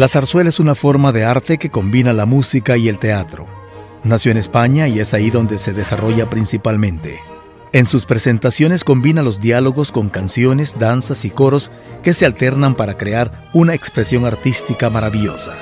La 0.00 0.08
zarzuela 0.08 0.48
es 0.48 0.58
una 0.58 0.74
forma 0.74 1.12
de 1.12 1.26
arte 1.26 1.58
que 1.58 1.68
combina 1.68 2.14
la 2.14 2.24
música 2.24 2.78
y 2.78 2.88
el 2.88 2.98
teatro. 2.98 3.46
Nació 4.02 4.30
en 4.30 4.38
España 4.38 4.88
y 4.88 4.98
es 4.98 5.12
ahí 5.12 5.28
donde 5.28 5.58
se 5.58 5.74
desarrolla 5.74 6.30
principalmente. 6.30 7.20
En 7.74 7.86
sus 7.86 8.06
presentaciones 8.06 8.82
combina 8.82 9.20
los 9.20 9.42
diálogos 9.42 9.92
con 9.92 10.08
canciones, 10.08 10.74
danzas 10.78 11.26
y 11.26 11.30
coros 11.30 11.70
que 12.02 12.14
se 12.14 12.24
alternan 12.24 12.76
para 12.76 12.96
crear 12.96 13.50
una 13.52 13.74
expresión 13.74 14.24
artística 14.24 14.88
maravillosa. 14.88 15.54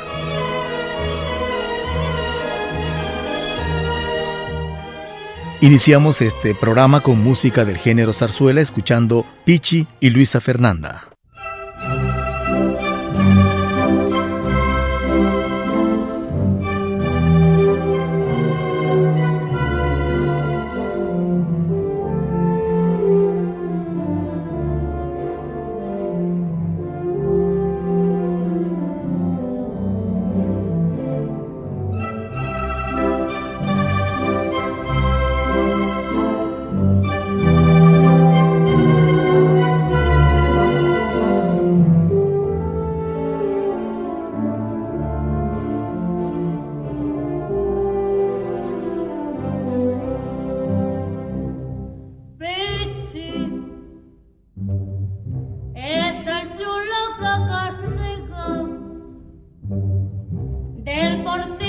Iniciamos 5.60 6.22
este 6.22 6.54
programa 6.54 7.00
con 7.00 7.20
música 7.24 7.64
del 7.64 7.76
género 7.76 8.12
zarzuela 8.12 8.60
escuchando 8.60 9.26
Pichi 9.44 9.88
y 9.98 10.10
Luisa 10.10 10.40
Fernanda. 10.40 11.07
Hasta 61.26 61.67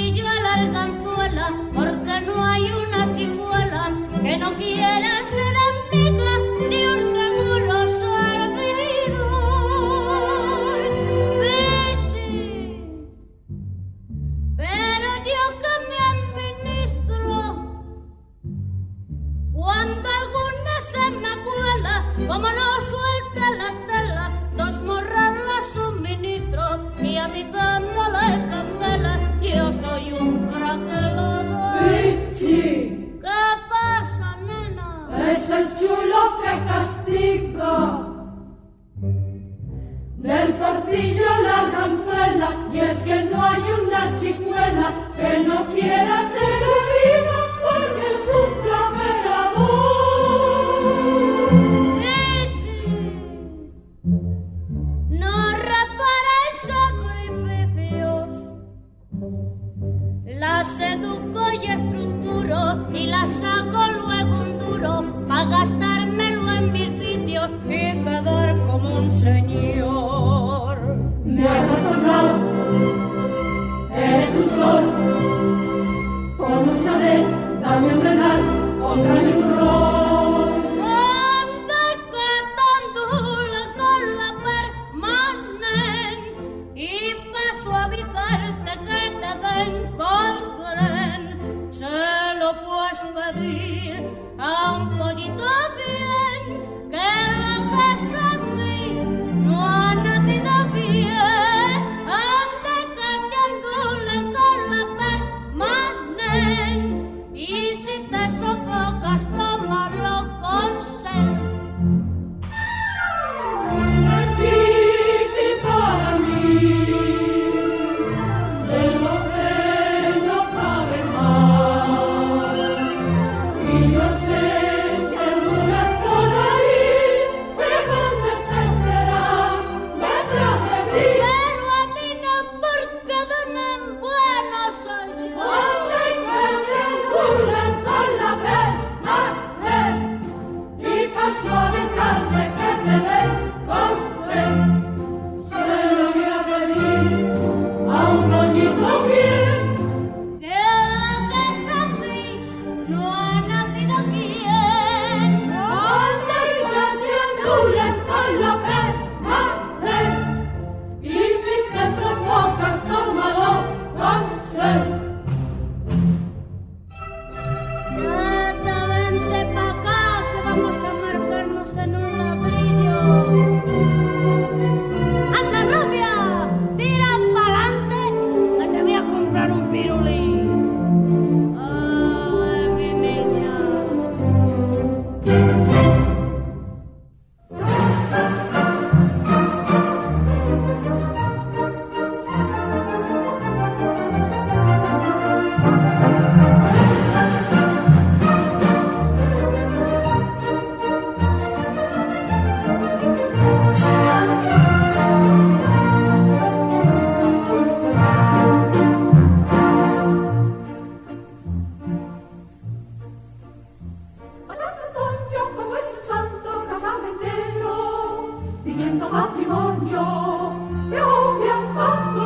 matrimonio 219.11 220.67
che 220.89 220.97
abbiamo 220.97 221.73
fatto 221.73 222.25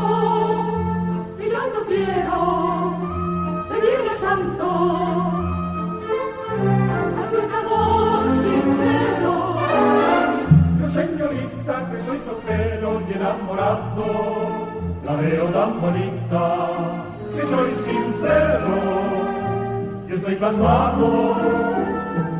y 1.37 1.49
yo 1.49 1.61
no 1.73 1.81
quiero 1.87 2.97
pedirle 3.69 4.13
santo. 4.15 4.67
Así 7.19 7.35
un 7.35 7.51
amor 7.51 8.23
sincero. 8.43 9.55
Yo 10.79 10.89
señorita 10.89 11.89
que 11.89 12.03
soy 12.03 12.19
soltero 12.19 13.01
y 13.07 13.13
enamorado 13.13 14.05
la 15.05 15.15
veo 15.15 15.45
tan 15.47 15.81
bonita 15.81 16.69
que 17.35 17.45
soy 17.45 17.71
sincero. 17.75 18.75
Y 20.09 20.13
estoy 20.13 20.35
pasmado 20.35 21.35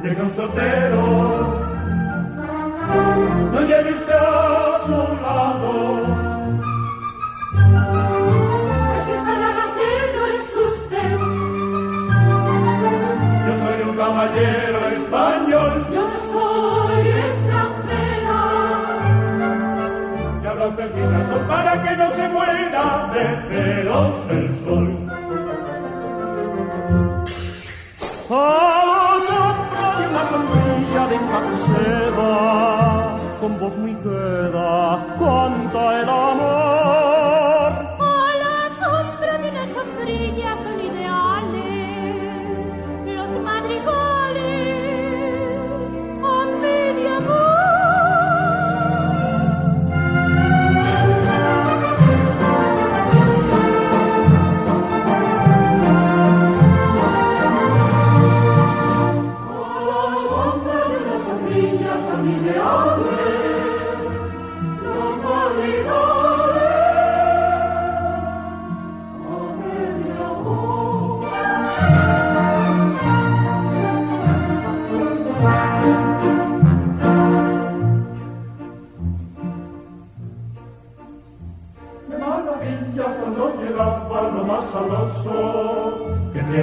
de 0.04 0.16
que 0.16 0.22
un 0.22 0.32
soltero. 0.32 1.63
No 3.52 3.62
lleve 3.62 3.94
usted 3.94 4.14
a 4.14 4.80
su 4.86 5.22
lado. 5.22 6.24
es 10.34 10.56
usted. 10.56 11.18
Yo 13.46 13.54
soy 13.64 13.90
un 13.90 13.96
caballero 13.98 14.80
español. 14.90 15.88
Yo 15.92 16.08
no 16.08 16.20
soy 16.32 17.08
extranjera. 17.08 18.40
Y 20.42 20.46
hablas 20.46 20.78
de 20.78 20.86
son 21.30 21.48
para 21.48 21.84
que 21.84 21.98
no 21.98 22.12
se 22.12 22.30
muera 22.30 23.12
de 23.14 23.24
celos 23.50 24.28
del 24.28 24.48
sol. 24.64 24.88
A 28.30 28.36
la 28.90 29.04
sombra 29.28 29.88
de 30.00 30.04
una 30.10 30.24
sombrilla 30.26 31.04
de 31.08 31.16
encapuceda, 31.16 32.53
con 33.44 33.60
voz 33.60 33.76
muy 33.76 33.94
queda, 33.96 35.06
canta 35.20 36.02
el 36.02 36.10
amor. 36.10 36.53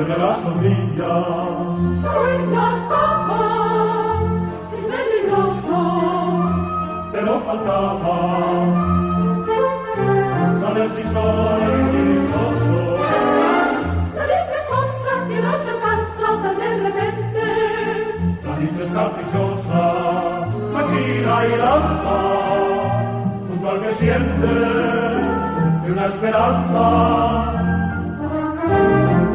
per 0.00 0.08
me 0.08 0.16
la 0.16 0.34
somiglia. 0.42 1.14
Quella 2.00 2.68
capa, 2.88 3.42
si 4.68 4.76
sveglia 4.76 5.16
il 5.20 5.28
rosso, 5.30 5.78
te 7.10 7.20
lo 7.20 7.40
faltava, 7.40 8.16
sapersi 10.58 11.02
solo 11.12 11.72
il 11.92 12.28
rosso. 12.32 12.78
La 14.14 14.24
legge 14.24 14.58
scossa 14.66 15.10
ti 15.26 15.36
lascia 15.38 15.74
tan 15.82 16.00
da 16.42 16.50
nelle 16.52 16.90
vente, 16.90 17.48
la 18.42 18.54
legge 18.56 18.86
scarpicciosa, 18.86 19.82
ma 20.72 20.82
gira 20.82 21.42
e 21.42 21.56
lanza, 21.56 22.16
un 23.50 23.58
qualche 23.60 23.92
siente, 23.92 24.52
di 25.84 25.90
una 25.90 26.10
speranza, 26.10 27.59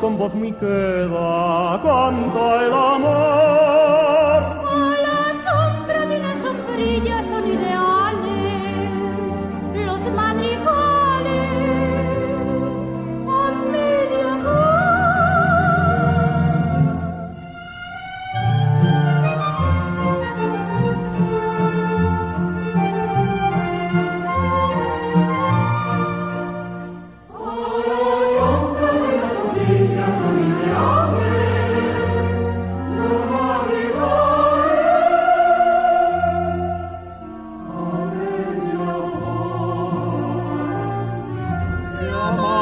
con 0.00 0.18
voz 0.18 0.34
muy 0.34 0.52
queda, 0.52 1.80
canta 1.82 2.64
el 2.64 2.72
amor. 2.72 4.05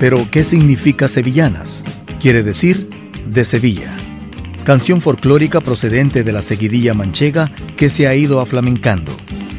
Pero, 0.00 0.26
¿qué 0.30 0.44
significa 0.44 1.08
sevillanas? 1.08 1.84
Quiere 2.20 2.42
decir 2.42 2.88
de 3.26 3.44
Sevilla. 3.44 3.94
Canción 4.64 5.00
folclórica 5.00 5.60
procedente 5.60 6.22
de 6.22 6.32
la 6.32 6.42
seguidilla 6.42 6.94
manchega 6.94 7.50
que 7.76 7.88
se 7.88 8.06
ha 8.06 8.14
ido 8.14 8.40
aflamencando. 8.40 9.10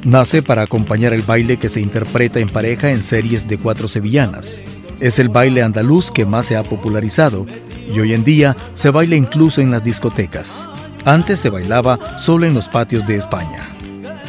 Nace 0.04 0.42
para 0.42 0.62
acompañar 0.62 1.14
el 1.14 1.24
baile 1.24 1.58
que 1.58 1.68
se 1.68 1.82
interpreta 1.82 2.40
en 2.40 2.48
pareja 2.48 2.92
en 2.92 3.04
series 3.04 3.48
de 3.48 3.58
cuatro 3.58 3.88
sevillanas. 3.88 4.62
Es 5.00 5.20
el 5.20 5.30
baile 5.30 5.62
andaluz 5.62 6.10
que 6.12 6.26
más 6.26 6.46
se 6.46 6.56
ha 6.56 6.64
popularizado 6.64 7.46
y 7.94 8.00
hoy 8.00 8.14
en 8.14 8.24
día 8.24 8.56
se 8.76 8.92
baila 8.92 9.16
incluso 9.16 9.62
en 9.62 9.72
las 9.72 9.84
discotecas. 9.84 10.66
Antes 11.06 11.40
se 11.40 11.50
bailaba 11.50 12.18
solo 12.18 12.46
en 12.46 12.54
los 12.54 12.70
patios 12.70 13.06
de 13.08 13.16
España. 13.16 13.68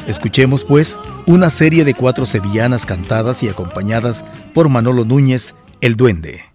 Escuchemos, 0.08 0.64
pues, 0.64 0.96
una 1.26 1.50
serie 1.50 1.84
de 1.84 1.94
cuatro 1.94 2.26
sevillanas 2.26 2.86
cantadas 2.86 3.42
y 3.42 3.48
acompañadas 3.48 4.24
por 4.54 4.68
Manolo 4.68 5.04
Núñez, 5.04 5.54
el 5.80 5.96
duende. 5.96 6.49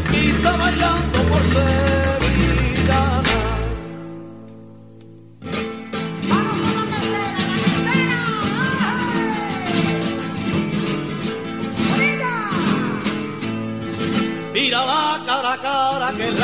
Se 0.00 0.06
conquista 0.06 0.56
bailando 0.56 1.18
por 1.28 1.42
sevillana. 1.52 3.00
Mira 14.52 14.84
la 14.84 15.22
cara 15.26 15.58
cara 15.58 16.12
que 16.16 16.28
es 16.28 16.39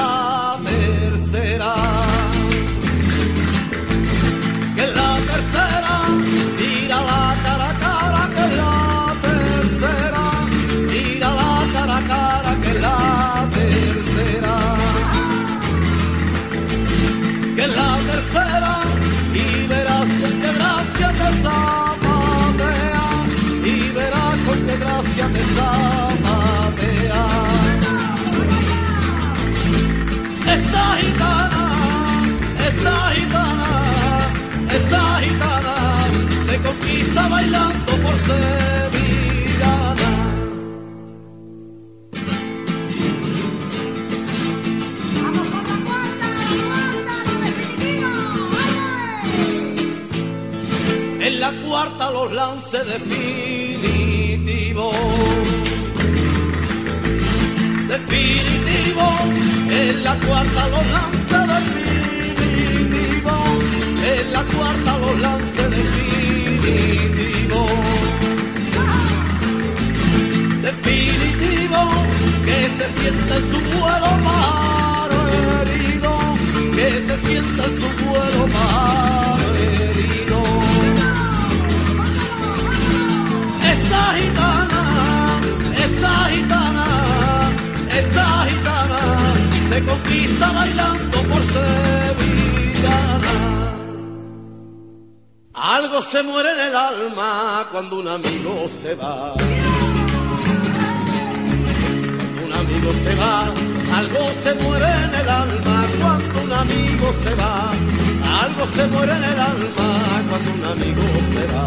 Algo 95.96 96.10
se 96.10 96.22
muere 96.22 96.52
en 96.52 96.60
el 96.60 96.76
alma 96.76 97.66
cuando 97.72 97.96
un 98.00 98.06
amigo 98.06 98.68
se 98.82 98.94
va. 98.96 99.32
Un 102.44 102.52
amigo 102.52 102.92
se 103.02 103.14
va, 103.14 103.44
algo 103.96 104.30
se 104.42 104.54
muere 104.56 104.84
en 104.84 105.14
el 105.14 105.26
alma 105.26 105.86
cuando 105.98 106.42
un 106.42 106.52
amigo 106.52 107.06
se 107.24 107.34
va. 107.36 107.70
Algo 108.44 108.66
se 108.76 108.86
muere 108.88 109.12
en 109.12 109.24
el 109.24 109.40
alma 109.40 109.88
cuando 110.28 110.52
un 110.52 110.64
amigo 110.66 111.02
se 111.32 111.46
va 111.54 111.66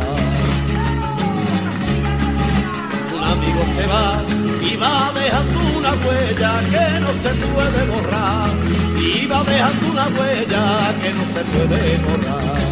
un 3.16 3.24
amigo 3.24 3.62
se 3.76 3.88
va 3.88 4.22
y 4.62 4.76
va 4.76 5.12
dejando 5.20 5.60
una 5.80 5.92
huella 6.06 6.52
que 6.70 7.00
no 7.00 7.12
se 7.24 7.32
puede 7.48 7.86
borrar. 7.88 8.50
Y 9.02 9.26
va 9.26 9.44
dejando 9.44 9.88
una 9.88 10.06
huella 10.20 10.94
que 11.02 11.14
no 11.14 11.24
se 11.34 11.44
puede 11.52 11.98
borrar. 11.98 12.69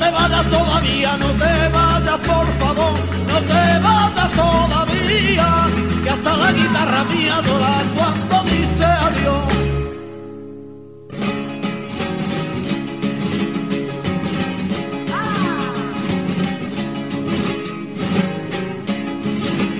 No 0.00 0.06
te 0.06 0.12
vayas 0.12 0.50
todavía, 0.50 1.16
no 1.18 1.26
te 1.26 1.68
vayas 1.68 2.18
por 2.26 2.46
favor, 2.58 2.94
no 3.28 3.38
te 3.42 3.78
vayas 3.86 4.32
todavía, 4.32 5.66
que 6.02 6.08
hasta 6.08 6.36
la 6.38 6.52
guitarra 6.52 7.04
mía 7.04 7.36
adora 7.36 7.82
cuando 7.94 8.42
dice 8.44 8.84
adiós. 8.84 9.52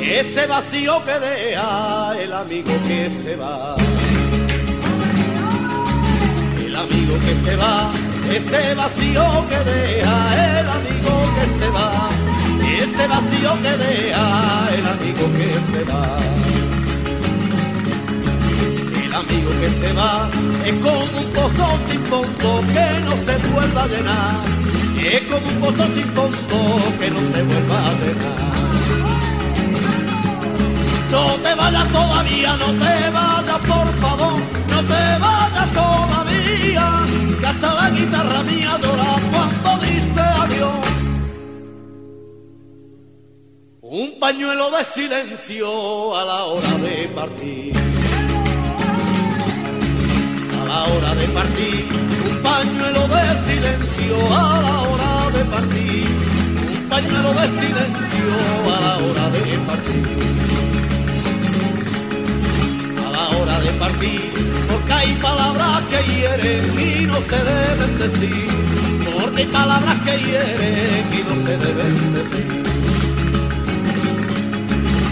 Ese 0.03 0.47
vacío 0.47 1.03
que 1.07 1.19
deja 1.19 2.21
el 2.21 2.33
amigo 2.35 2.73
que 2.87 3.11
se 3.23 3.37
va. 3.37 3.75
El 6.63 6.77
amigo 6.77 7.15
que 7.25 7.35
se 7.43 7.57
va, 7.57 7.91
ese 8.29 8.75
vacío 8.75 9.25
que 9.49 9.59
deja 9.71 10.61
el 10.61 10.69
amigo 10.69 11.13
que 11.37 11.45
se 11.59 11.71
va. 11.71 12.09
Ese 12.83 13.07
vacío 13.09 13.53
que 13.63 13.73
deja 13.85 14.69
el 14.77 14.87
amigo 14.87 15.25
que 15.37 15.49
se 15.73 15.85
va. 15.91 16.03
El 19.05 19.15
amigo 19.15 19.51
que 19.61 19.71
se 19.81 19.93
va 19.93 20.29
es 20.65 20.75
como 20.75 21.19
un 21.21 21.33
pozo 21.33 21.79
sin 21.89 22.03
fondo 22.05 22.61
que 22.73 23.01
no 23.05 23.13
se 23.25 23.35
vuelva 23.49 23.83
a 23.83 23.87
llenar. 23.89 24.61
Es 24.99 25.23
como 25.23 25.47
un 25.49 25.61
pozo 25.61 25.85
sin 25.95 26.09
fondo 26.11 26.59
que 26.99 27.11
no 27.11 27.21
se 27.33 27.43
vuelva 27.43 27.79
a 27.79 27.93
llenar. 28.01 28.51
No 31.11 31.25
te 31.43 31.55
vayas 31.55 31.89
todavía, 31.89 32.57
no 32.57 32.67
te 32.67 33.11
vayas 33.11 33.59
por 33.67 33.89
favor, 34.01 34.41
no 34.69 34.79
te 34.85 35.19
vayas 35.19 35.73
todavía, 35.75 36.10
la 37.69 37.91
guitarra 37.91 38.43
mía 38.43 38.79
llora 38.83 39.11
cuando 39.33 39.71
dice 39.87 40.21
adiós. 40.21 40.87
Un 43.83 44.19
pañuelo 44.21 44.71
de 44.71 44.85
silencio 44.85 46.17
a 46.17 46.25
la 46.25 46.45
hora 46.45 46.75
de 46.87 47.09
partir. 47.09 47.77
A 50.61 50.65
la 50.71 50.83
hora 50.85 51.15
de 51.15 51.27
partir, 51.29 51.89
un 52.31 52.43
pañuelo 52.43 53.03
de 53.15 53.25
silencio 53.47 54.17
a 54.33 54.61
la 54.67 54.81
hora 54.89 55.13
de 55.37 55.45
partir. 55.45 56.07
Un 56.77 56.89
pañuelo 56.89 57.31
de 57.41 57.47
silencio 57.61 58.27
a 58.77 58.81
la 58.81 58.97
hora 58.99 59.31
de 59.31 59.59
partir 59.69 60.51
a 63.07 63.11
la 63.11 63.29
hora 63.37 63.61
de 63.61 63.73
partir, 63.73 64.31
porque 64.71 64.93
hay 64.93 65.15
palabras 65.15 65.50
que 65.89 66.13
hieren 66.13 66.79
y 66.79 67.07
no 67.07 67.17
se 67.17 67.39
deben 67.45 67.99
decir, 67.99 68.49
porque 69.05 69.43
hay 69.43 69.47
palabras 69.47 69.97
que 70.05 70.19
hieren 70.19 71.09
y 71.13 71.23
no 71.23 71.47
se 71.47 71.57
deben 71.57 72.15
decir. 72.15 72.63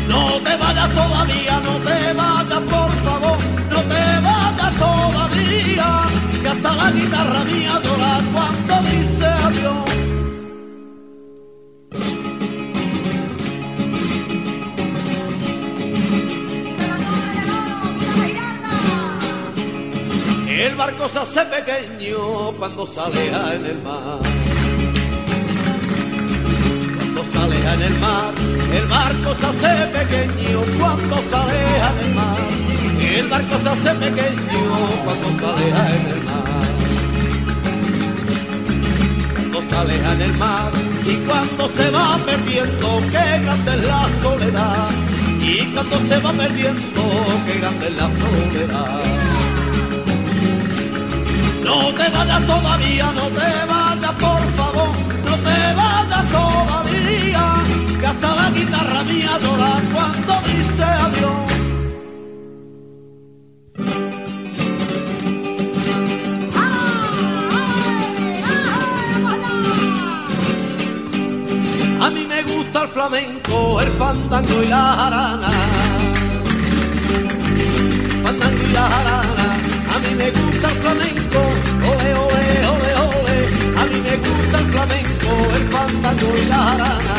No 0.08 0.40
te 0.42 0.56
vayas 0.56 0.88
todavía, 0.94 1.60
no 1.60 1.74
te 1.78 2.12
vayas 2.12 2.62
por 2.74 2.92
favor, 3.06 3.38
no 3.70 3.80
te 3.92 4.20
vayas 4.28 4.74
todavía, 4.74 6.02
que 6.42 6.48
hasta 6.48 6.72
la 6.74 6.90
guitarra 6.90 7.44
mía 7.44 7.80
llora 7.84 8.20
cuando 8.32 8.74
dice 8.90 9.26
adiós. 9.26 9.87
Barco 20.90 21.06
se 21.06 21.18
hace 21.18 21.44
pequeño 21.44 22.52
cuando 22.56 22.86
sale 22.86 23.26
en 23.26 23.66
el 23.66 23.82
mar. 23.82 24.20
Cuando 26.96 27.24
sale 27.24 27.56
en 27.74 27.82
el 27.82 28.00
mar, 28.00 28.32
el 28.72 28.86
barco 28.86 29.34
se 29.38 29.46
hace 29.46 29.86
pequeño 29.98 30.60
cuando 30.78 31.16
sale 31.30 31.58
en 31.88 31.98
el 32.06 32.14
mar. 32.14 32.38
El 33.00 33.28
barco 33.28 33.54
se 33.62 33.68
hace 33.68 33.90
pequeño 34.04 34.62
cuando 35.04 35.28
sale 35.40 35.68
en 35.68 36.06
el 36.14 36.22
mar. 36.24 36.68
Cuando 39.34 39.62
sale 39.70 39.94
en 40.12 40.22
el 40.22 40.34
mar 40.38 40.72
y 41.04 41.16
cuando 41.26 41.68
se 41.76 41.90
va 41.90 42.18
perdiendo, 42.24 43.02
qué 43.12 43.26
grande 43.42 43.74
es 43.74 43.86
la 43.86 44.08
soledad. 44.22 44.88
Y 45.40 45.66
cuando 45.74 45.98
se 46.08 46.18
va 46.18 46.32
perdiendo, 46.32 47.02
qué 47.46 47.58
grande 47.60 47.88
es 47.88 47.94
la 47.94 48.08
soledad. 48.20 49.27
No 51.68 51.92
te 51.92 52.08
vayas 52.08 52.46
todavía, 52.46 53.12
no 53.12 53.26
te 53.38 53.50
vayas 53.72 54.14
por 54.24 54.42
favor, 54.58 54.92
no 55.28 55.34
te 55.46 55.58
vayas 55.80 56.24
todavía, 56.30 57.42
que 58.00 58.06
hasta 58.06 58.34
la 58.34 58.50
guitarra 58.50 59.02
mía 59.04 59.38
llora 59.42 59.72
cuando 59.92 60.32
dice 60.48 60.86
adiós. 61.06 61.48
A 72.00 72.10
mí 72.10 72.26
me 72.26 72.42
gusta 72.44 72.82
el 72.84 72.88
flamenco, 72.88 73.80
el 73.82 73.92
fandango 73.92 74.62
y 74.62 74.68
la 74.68 74.82
jarana. 74.98 75.50
Fandango 78.24 78.62
y 78.62 78.72
la 78.72 78.84
jarana. 78.94 79.46
A 79.94 79.98
mí 80.00 80.14
me 80.14 80.30
gusta 80.30 80.68
el 80.70 80.78
flamenco, 80.78 81.40
ole, 81.90 82.08
ole, 82.24 82.44
ole, 82.72 82.90
ole. 83.08 83.36
A 83.80 83.84
mí 83.90 83.98
me 84.06 84.14
gusta 84.16 84.58
el 84.58 84.66
flamenco, 84.74 85.30
el 85.56 85.64
fandango 85.72 86.28
y 86.42 86.44
la 86.46 86.56
jarana. 86.68 87.16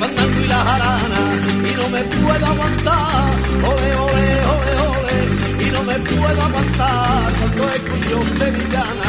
Fandango 0.00 0.40
y 0.44 0.46
la 0.46 0.60
jarana. 0.68 1.20
Y 1.68 1.72
no 1.78 1.88
me 1.94 2.02
puedo 2.02 2.46
aguantar, 2.46 3.30
ole, 3.70 3.88
ole, 4.06 4.26
ole, 4.54 4.72
ole. 4.90 5.18
Y 5.64 5.70
no 5.70 5.82
me 5.84 5.96
puedo 6.10 6.42
aguantar 6.42 7.32
cuando 7.38 7.62
escucho 7.76 8.16
sevillana 8.38 9.08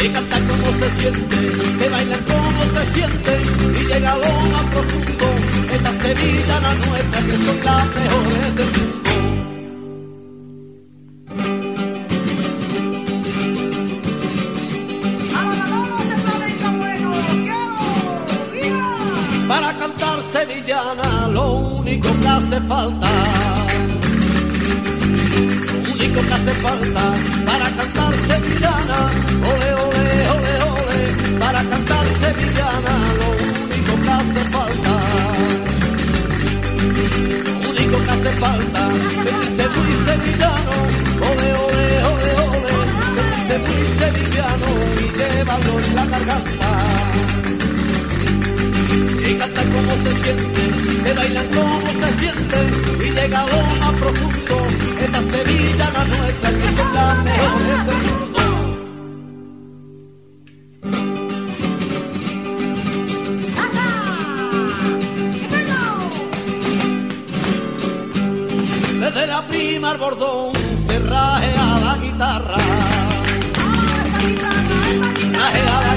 que 0.00 0.10
canta 0.12 0.38
como 0.40 0.66
se 0.78 0.90
siente, 0.98 1.36
que 1.78 1.88
baila 1.90 2.16
como 2.20 2.62
se 2.74 2.92
siente 2.94 3.32
y 3.78 3.84
llega 3.84 4.12
a 4.12 4.16
lo 4.16 4.32
más 4.52 4.64
profundo. 4.70 5.26
Esta 5.74 5.92
Sevilla 6.00 6.60
la 6.60 6.74
nuestra 6.74 7.22
que 7.22 7.36
son 7.36 7.58
las 7.64 7.86
mejores 7.94 8.56
del 8.56 8.66
mundo. 8.66 9.09
Lo 21.32 21.52
único 21.78 22.08
que 22.20 22.28
hace 22.28 22.60
falta 22.60 23.08
lo 25.84 25.92
único 25.92 26.20
que 26.22 26.32
hace 26.32 26.54
falta 26.54 27.12
para 27.46 27.70
cantar 27.76 28.14
sevillana, 28.28 28.98
ole, 29.50 29.74
ole, 29.84 30.06
ole, 30.34 30.54
ole, 30.72 31.38
para 31.38 31.62
cantar 31.64 32.06
sevillana, 32.20 32.94
lo 33.20 33.28
único 33.64 33.92
que 34.02 34.10
hace 34.10 34.42
falta, 34.56 34.92
lo 37.62 37.70
único 37.70 37.96
que 38.04 38.10
hace 38.10 38.32
falta, 38.44 38.82
sentirse 39.24 39.64
muy 39.76 39.92
sevillano, 40.06 40.74
ole, 41.30 41.48
ole, 41.64 41.86
ole, 42.12 42.30
ole, 42.48 42.74
sentirse 43.48 43.54
muy 43.66 43.82
sevillano 44.00 44.68
y 44.98 45.18
llevarlo 45.18 45.78
en 45.78 45.94
la 45.96 46.04
garganta. 46.06 46.89
Y 49.30 49.34
canta 49.34 49.62
como 49.62 49.92
se 50.02 50.12
siente, 50.22 50.62
se 51.04 51.14
baila 51.14 51.44
como 51.54 51.86
se 52.00 52.18
siente 52.18 52.58
y 52.98 53.10
llega 53.12 53.46
lo 53.46 53.62
más 53.78 53.92
profundo. 54.00 54.56
Esta 55.00 55.22
Sevilla 55.22 55.90
la 55.94 56.04
nuestra 56.04 56.50
que 56.50 56.76
son 56.76 56.92
las 56.94 57.16
mejores 57.22 57.86
del 57.86 58.00
mundo. 58.08 58.40
Desde 69.00 69.26
la 69.28 69.46
prima 69.46 69.90
al 69.92 69.98
bordón 69.98 70.52
se 70.88 70.98
raje 70.98 71.54
a 71.56 71.80
la 71.84 71.96
guitarra. 71.98 72.56
A 75.38 75.84
la 75.84 75.89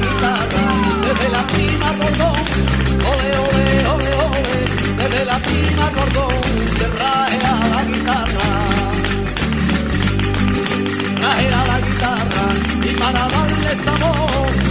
Desde 5.46 5.76
la 5.76 5.88
prima 5.88 5.88
al 5.88 5.96
bordón 5.96 6.42
se 6.78 6.88
raje 6.88 7.40
a 7.46 7.68
la 7.70 7.84
guitarra. 7.84 8.50
Raje 11.22 11.54
a 11.54 11.68
la 11.68 11.82
guitarra. 11.82 12.46
Y 12.82 12.96
para 12.96 13.28
darle 13.30 13.76
sabor. 13.84 14.63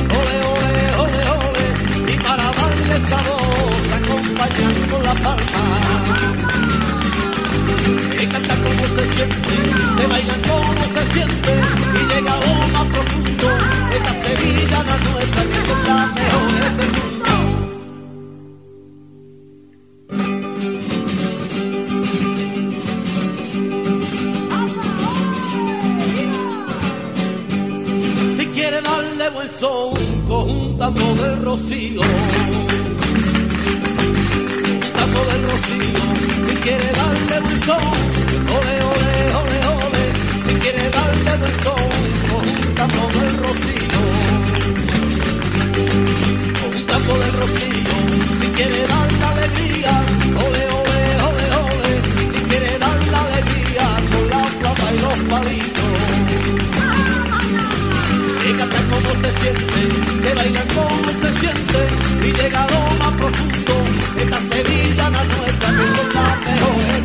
Se 59.42 59.54
siente, 59.54 59.82
que 60.22 60.34
baila 60.34 60.62
como 60.74 61.10
se 61.20 61.30
siente 61.40 61.80
y 62.26 62.32
llega 62.32 62.64
a 62.64 62.70
lo 62.70 62.80
más 63.00 63.12
profundo. 63.20 63.74
Esta 64.18 64.38
Sevilla 64.50 65.10
la 65.10 65.24
nuestra 65.24 65.68
que 65.78 65.86
son 65.96 66.08
las 66.14 66.38
mejores. 66.46 67.02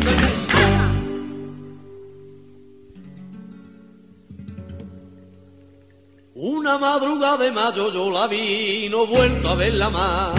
Una 6.34 6.78
madrugada 6.78 7.36
de 7.38 7.50
mayo 7.50 7.92
yo 7.92 8.10
la 8.10 8.28
vi, 8.28 8.88
no 8.88 9.02
he 9.02 9.06
vuelto 9.06 9.48
a 9.48 9.54
verla 9.56 9.90
más. 9.90 10.34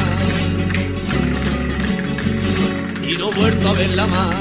Y 3.06 3.18
no 3.18 3.30
he 3.30 3.36
vuelto 3.36 3.70
a 3.70 3.74
verla 3.74 4.08
más. 4.08 4.36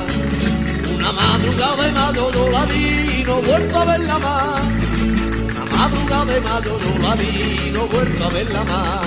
Una 0.94 1.12
madrugada 1.12 1.82
de 1.84 1.92
mayo 1.92 2.30
yo 2.30 2.48
la 2.50 2.64
vi, 2.66 3.24
no 3.26 3.38
he 3.38 3.42
vuelto 3.42 3.76
a 3.76 3.84
verla 3.86 4.18
más. 4.18 4.77
Una 5.78 5.86
madrugada 5.86 6.24
de 6.24 6.40
mayo 6.40 6.78
yo 6.80 6.98
la 7.02 7.14
vi, 7.14 7.70
no 7.70 7.84
he 7.84 7.86
vuelto 7.86 8.24
a 8.24 8.28
verla 8.30 8.64
más. 8.64 9.06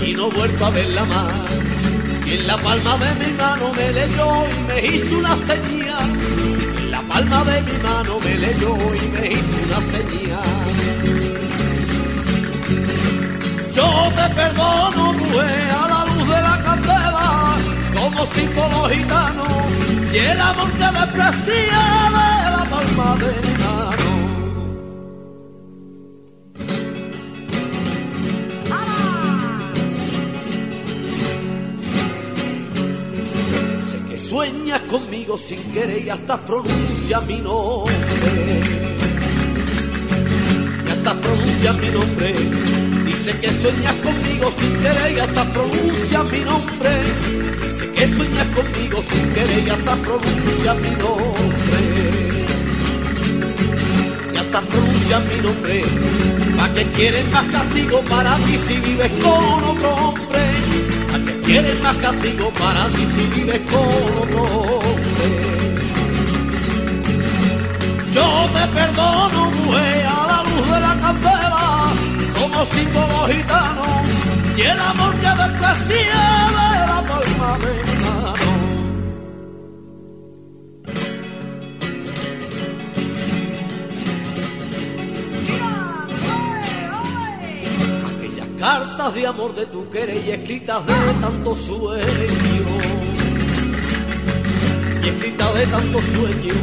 Y 0.00 0.12
no 0.12 0.28
he 0.28 0.30
vuelto 0.30 0.64
a 0.64 0.70
verla 0.70 1.04
más. 1.06 1.32
Y 2.24 2.34
en 2.34 2.46
la 2.46 2.56
palma 2.56 2.96
de 2.98 3.14
mi 3.16 3.32
mano 3.32 3.72
me 3.74 3.92
leyó 3.92 4.44
y 4.46 4.60
me 4.68 4.86
hizo 4.86 5.18
una 5.18 5.36
señal. 5.36 6.08
En 6.78 6.90
la 6.92 7.02
palma 7.02 7.42
de 7.44 7.62
mi 7.62 7.72
mano 7.82 8.20
me 8.20 8.38
leyó 8.38 8.76
y 8.94 9.06
me 9.08 9.32
hizo 9.32 9.56
una 9.66 9.80
señal. 9.90 10.64
Yo 13.74 13.86
te 14.14 14.34
perdono, 14.36 15.12
mujer, 15.14 15.70
a 15.72 15.88
la 15.88 16.00
luz 16.06 16.28
de 16.28 16.40
la 16.48 16.62
candela, 16.64 17.56
como 17.92 18.26
símbolo 18.26 18.88
gitano, 18.88 19.13
y 20.14 20.18
el 20.18 20.40
amor 20.40 20.70
te 20.70 20.78
desprecia 20.78 21.82
de 22.14 22.50
la 22.56 22.64
palma 22.70 23.16
de 23.16 23.30
mi 23.42 23.54
mano. 23.64 24.10
Sé 33.88 33.98
que 34.08 34.18
sueñas 34.18 34.82
conmigo 34.82 35.36
sin 35.36 35.60
querer 35.72 36.04
y 36.04 36.10
hasta 36.10 36.36
pronuncia 36.44 37.20
mi 37.20 37.40
nombre. 37.40 37.94
Y 40.86 40.90
hasta 40.90 41.14
pronuncia 41.20 41.72
mi 41.72 41.88
nombre. 41.88 42.34
Dice 43.24 43.40
que 43.40 43.50
sueñas 43.52 43.94
conmigo 44.02 44.52
sin 44.58 44.72
querer 44.82 45.16
y 45.16 45.18
hasta 45.18 45.50
pronuncia 45.50 46.22
mi 46.24 46.40
nombre. 46.40 46.90
Dice 47.62 47.90
que 47.92 48.06
sueñas 48.06 48.46
conmigo 48.54 49.02
sin 49.08 49.32
querer 49.32 49.66
y 49.66 49.70
hasta 49.70 49.96
pronuncia 49.96 50.74
mi 50.74 50.90
nombre. 50.90 51.80
Y 54.30 54.36
hasta 54.36 54.60
pronuncia 54.60 55.20
mi 55.20 55.42
nombre. 55.42 55.84
¿Para 56.58 56.74
que 56.74 56.84
quieres 56.90 57.30
más 57.32 57.46
castigo 57.46 58.02
para 58.02 58.36
ti 58.36 58.58
si 58.58 58.74
vives 58.80 59.12
con 59.12 59.64
otro 59.70 59.94
hombre? 59.94 60.42
¿Para 61.10 61.24
que 61.24 61.40
quieres 61.46 61.82
más 61.82 61.96
castigo 61.96 62.50
para 62.50 62.88
ti 62.88 63.06
si 63.16 63.40
vives 63.40 63.62
con 63.72 64.18
otro 64.22 64.42
hombre? 64.42 65.64
Yo 68.12 68.48
te 68.52 68.68
perdono, 68.68 69.50
mujer, 69.50 70.06
a 70.08 70.26
la 70.26 70.42
luz 70.44 70.70
de 70.70 70.80
la 70.80 70.94
candela, 71.00 71.43
de 89.52 89.66
tu 89.66 89.88
querer 89.90 90.22
y 90.26 90.30
escritas 90.30 90.86
de 90.86 90.94
tanto 91.20 91.54
sueño. 91.54 92.04
Y 95.02 95.08
escritas 95.08 95.54
de 95.54 95.66
tanto 95.66 95.98
sueño. 95.98 96.54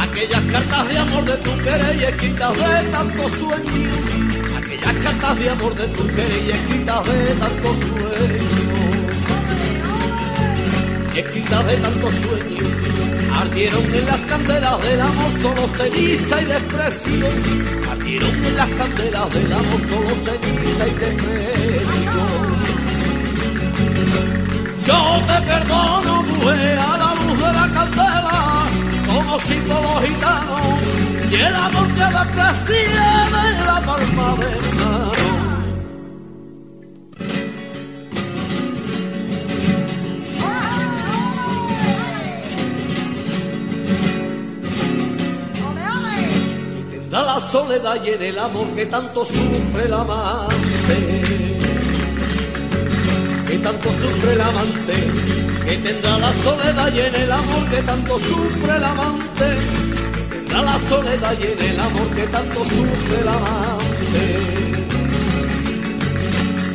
Aquellas 0.00 0.44
cartas 0.44 0.88
de 0.88 0.98
amor 0.98 1.24
de 1.24 1.36
tu 1.38 1.56
querer 1.58 1.96
y 1.96 2.04
escritas 2.04 2.52
de 2.54 2.88
tanto 2.90 3.28
sueño. 3.28 3.90
Aquellas 4.56 4.94
cartas 5.02 5.38
de 5.38 5.50
amor 5.50 5.74
de 5.74 5.88
tu 5.88 6.06
querer 6.06 6.44
y 6.46 6.50
escritas 6.52 7.04
de 7.04 7.34
tanto 7.34 7.74
sueño. 7.74 8.44
Y 11.14 11.18
escritas 11.18 11.66
de 11.66 11.76
tanto 11.76 12.06
sueño. 12.12 12.64
Ardieron 13.40 13.94
en 13.94 14.06
las 14.06 14.20
candelas 14.20 14.82
del 14.82 15.00
amor 15.00 15.32
solo 15.42 15.68
ceniza 15.68 16.40
y 16.40 16.44
desprecio. 16.44 17.83
Ardieron 18.04 18.44
en 18.44 18.56
las 18.56 18.68
candelas 18.68 19.32
del 19.32 19.50
amor 19.50 19.80
solo 19.88 20.14
ceniza 20.24 20.86
y 20.86 20.90
desprecio. 20.90 22.26
Yo 24.84 25.22
te 25.26 25.46
perdono, 25.46 26.22
mujer, 26.24 26.78
a 26.80 26.98
la 26.98 27.14
luz 27.14 27.38
de 27.38 27.50
la 27.50 27.70
candela, 27.72 28.66
como 29.06 29.40
símbolo 29.40 30.02
gitano, 30.04 30.58
y 31.30 31.34
el 31.34 31.54
amor 31.54 31.88
que 31.94 32.04
desprecié 32.04 33.13
soledad 47.74 48.04
y 48.04 48.10
en 48.10 48.22
el 48.22 48.38
amor 48.38 48.68
que 48.74 48.86
tanto 48.86 49.24
sufre 49.24 49.84
el 49.84 49.94
amante. 49.94 50.96
Que 53.46 53.58
tanto 53.58 53.88
sufre 53.90 54.32
el 54.32 54.40
amante. 54.40 54.94
Que 55.66 55.76
tendrá 55.78 56.18
la 56.18 56.32
soledad 56.34 56.92
y 56.94 57.00
en 57.00 57.14
el 57.14 57.32
amor 57.32 57.68
que 57.68 57.82
tanto 57.82 58.18
sufre 58.18 58.76
el 58.76 58.84
amante. 58.84 59.56
Que 60.12 60.36
tendrá 60.36 60.62
la 60.62 60.78
soledad 60.88 61.34
y 61.40 61.46
en 61.46 61.70
el 61.70 61.80
amor 61.80 62.08
que 62.14 62.26
tanto 62.28 62.64
sufre 62.64 63.20
el 63.20 63.28
amante. 63.28 64.24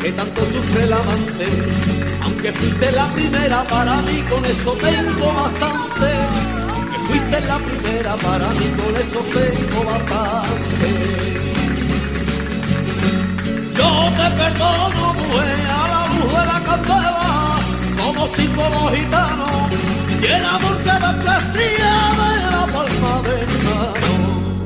Que 0.02 0.12
tanto 0.12 0.42
sufre 0.46 0.84
el 0.84 0.94
amante. 0.94 1.46
Aunque 2.24 2.52
fuiste 2.52 2.92
la 2.92 3.08
primera 3.14 3.64
para 3.64 4.02
mí, 4.02 4.22
con 4.30 4.44
eso 4.46 4.74
tengo 4.74 5.34
bastante. 5.34 5.89
Fuiste 7.10 7.42
la 7.42 7.58
primera 7.58 8.16
para 8.18 8.48
mí, 8.50 8.72
con 8.78 8.96
eso 8.96 9.20
tengo 9.34 9.84
bastante. 9.84 10.90
Yo 13.74 13.90
te 14.18 14.28
perdono, 14.38 15.14
mujer, 15.16 15.60
a 15.72 15.88
la 15.88 16.02
luz 16.14 16.32
de 16.32 16.46
la 16.46 16.64
candela, 16.64 17.58
como 17.98 18.28
símbolo 18.28 18.80
gitano, 18.94 19.48
y 20.22 20.26
el 20.28 20.46
amor 20.46 20.78
que 20.78 20.92
desprecié 20.92 21.90
de 22.20 22.52
la 22.52 22.68
palma 22.72 23.22
de 23.24 23.38
mi 23.48 23.58
mano. 23.64 24.60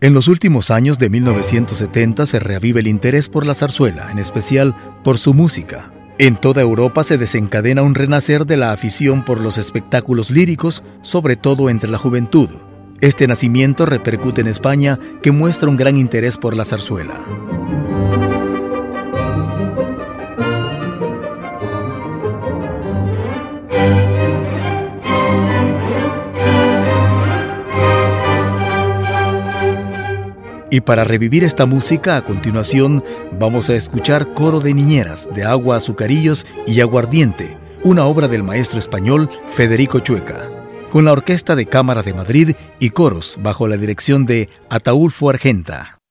En 0.00 0.14
los 0.14 0.28
últimos 0.28 0.70
años 0.70 0.96
de 0.96 1.10
1970 1.10 2.26
se 2.26 2.38
reaviva 2.38 2.80
el 2.80 2.86
interés 2.86 3.28
por 3.28 3.44
la 3.44 3.54
zarzuela, 3.54 4.10
en 4.10 4.18
especial 4.18 4.74
por 5.04 5.18
su 5.18 5.34
música. 5.34 5.92
En 6.22 6.36
toda 6.36 6.62
Europa 6.62 7.02
se 7.02 7.18
desencadena 7.18 7.82
un 7.82 7.96
renacer 7.96 8.46
de 8.46 8.56
la 8.56 8.70
afición 8.70 9.24
por 9.24 9.40
los 9.40 9.58
espectáculos 9.58 10.30
líricos, 10.30 10.84
sobre 11.02 11.34
todo 11.34 11.68
entre 11.68 11.90
la 11.90 11.98
juventud. 11.98 12.48
Este 13.00 13.26
nacimiento 13.26 13.86
repercute 13.86 14.40
en 14.40 14.46
España, 14.46 15.00
que 15.20 15.32
muestra 15.32 15.68
un 15.68 15.76
gran 15.76 15.98
interés 15.98 16.38
por 16.38 16.56
la 16.56 16.64
zarzuela. 16.64 17.18
Y 30.72 30.80
para 30.80 31.04
revivir 31.04 31.44
esta 31.44 31.66
música, 31.66 32.16
a 32.16 32.24
continuación 32.24 33.04
vamos 33.38 33.68
a 33.68 33.74
escuchar 33.74 34.32
Coro 34.32 34.58
de 34.58 34.72
Niñeras 34.72 35.28
de 35.34 35.44
Agua, 35.44 35.76
Azucarillos 35.76 36.46
y 36.66 36.80
Aguardiente, 36.80 37.58
una 37.84 38.06
obra 38.06 38.26
del 38.26 38.42
maestro 38.42 38.78
español 38.78 39.28
Federico 39.52 40.00
Chueca, 40.00 40.48
con 40.90 41.04
la 41.04 41.12
Orquesta 41.12 41.56
de 41.56 41.66
Cámara 41.66 42.02
de 42.02 42.14
Madrid 42.14 42.56
y 42.80 42.88
coros 42.88 43.36
bajo 43.42 43.68
la 43.68 43.76
dirección 43.76 44.24
de 44.24 44.48
Ataulfo 44.70 45.28
Argenta. 45.28 46.01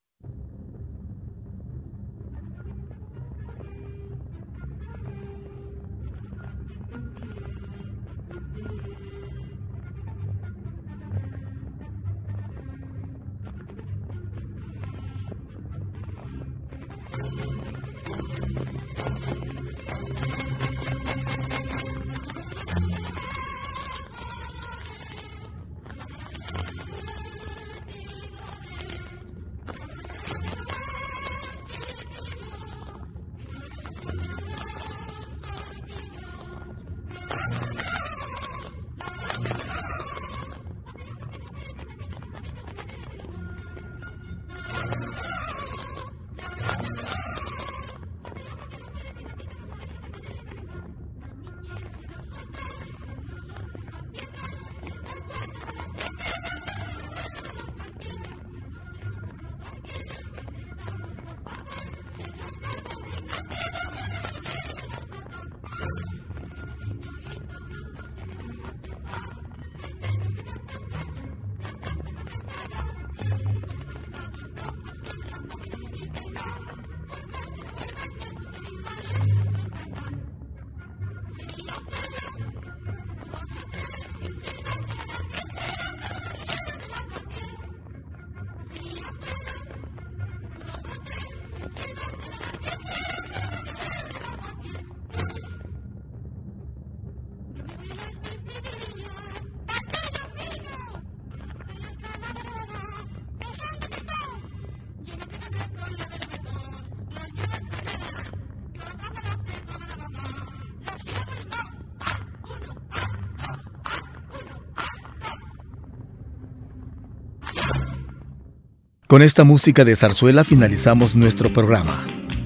Con 119.12 119.22
esta 119.22 119.44
música 119.44 119.84
de 119.84 119.94
zarzuela 119.98 120.46
finalizamos 120.46 121.16
nuestro 121.16 121.52
programa. 121.52 122.06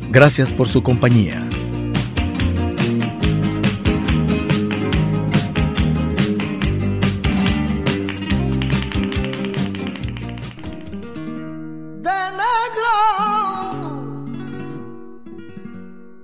Gracias 0.10 0.52
por 0.52 0.68
su 0.68 0.82
compañía. 0.82 1.48
de 12.02 12.18
negro, 12.42 12.96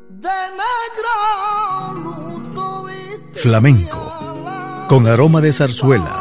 de 0.10 0.40
negro, 0.58 1.14
luto 2.04 2.86
viste 2.86 3.40
Flamenco, 3.40 4.88
con 4.90 5.06
aroma 5.06 5.40
de 5.40 5.54
zarzuela. 5.54 6.21